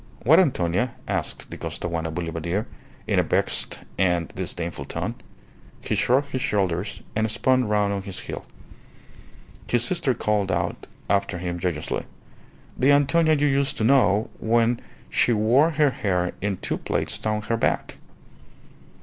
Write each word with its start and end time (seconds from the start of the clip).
"What 0.23 0.39
Antonia?" 0.39 0.95
asked 1.07 1.51
the 1.51 1.57
Costaguana 1.57 2.09
boulevardier, 2.09 2.65
in 3.05 3.19
a 3.19 3.23
vexed 3.23 3.81
and 3.99 4.29
disdainful 4.29 4.85
tone. 4.85 5.13
He 5.85 5.93
shrugged 5.93 6.29
his 6.29 6.41
shoulders, 6.41 7.03
and 7.15 7.29
spun 7.29 7.67
round 7.67 7.93
on 7.93 8.01
his 8.01 8.21
heel. 8.21 8.43
His 9.69 9.83
sister 9.83 10.15
called 10.15 10.51
out 10.51 10.87
after 11.07 11.37
him 11.37 11.59
joyously 11.59 12.07
"The 12.75 12.91
Antonia 12.91 13.35
you 13.35 13.45
used 13.45 13.77
to 13.77 13.83
know 13.83 14.31
when 14.39 14.79
she 15.07 15.33
wore 15.33 15.69
her 15.69 15.91
hair 15.91 16.33
in 16.41 16.57
two 16.57 16.79
plaits 16.79 17.19
down 17.19 17.43
her 17.43 17.55
back." 17.55 17.97